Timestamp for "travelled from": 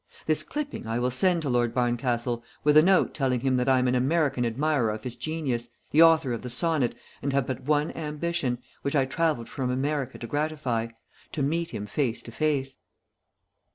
9.05-9.69